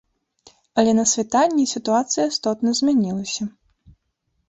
Але 0.81 0.91
на 0.99 1.05
світанні 1.11 1.67
сітуацыя 1.73 2.27
істотна 2.35 2.69
змянілася. 2.83 3.43